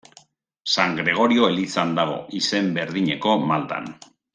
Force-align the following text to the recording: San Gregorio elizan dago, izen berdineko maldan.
San 0.75 0.95
Gregorio 1.01 1.51
elizan 1.53 1.93
dago, 2.01 2.17
izen 2.43 2.75
berdineko 2.81 3.41
maldan. 3.53 3.97